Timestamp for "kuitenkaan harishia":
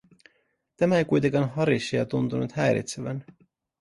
1.05-2.05